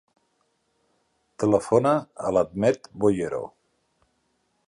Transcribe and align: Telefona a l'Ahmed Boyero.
Telefona 1.43 1.91
a 2.29 2.33
l'Ahmed 2.37 2.91
Boyero. 3.05 3.43